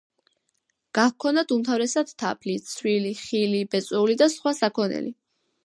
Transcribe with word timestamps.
გაჰქონდათ 0.97 1.53
უმთავრესად 1.57 2.13
თაფლი, 2.23 2.55
ცვილი, 2.71 3.13
ხილი, 3.21 3.61
ბეწვეული 3.77 4.17
და 4.25 4.29
სხვა 4.37 4.55
საქონელი. 4.65 5.17